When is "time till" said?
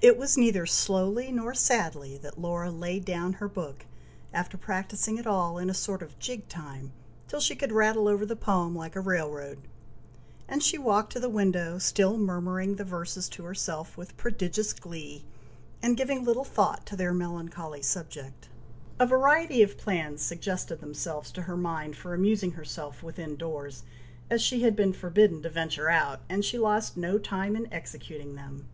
6.48-7.40